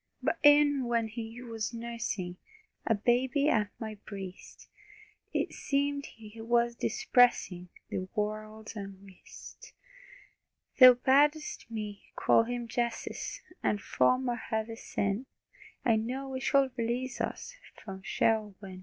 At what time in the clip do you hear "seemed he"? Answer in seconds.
5.53-6.41